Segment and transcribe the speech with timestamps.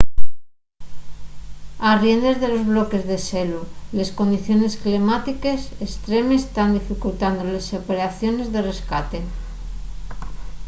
[1.79, 3.61] arriendes de los bloques de xelu
[3.97, 9.19] les condiciones climátiques estremes tán dificultando les operaciones de rescate